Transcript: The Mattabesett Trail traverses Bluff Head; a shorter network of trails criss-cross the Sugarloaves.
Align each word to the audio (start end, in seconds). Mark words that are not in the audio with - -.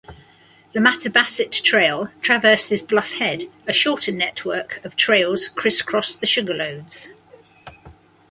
The 0.73 0.79
Mattabesett 0.79 1.51
Trail 1.61 2.09
traverses 2.23 2.81
Bluff 2.81 3.11
Head; 3.11 3.43
a 3.67 3.71
shorter 3.71 4.11
network 4.11 4.83
of 4.83 4.95
trails 4.95 5.47
criss-cross 5.47 6.17
the 6.17 6.25
Sugarloaves. 6.25 7.13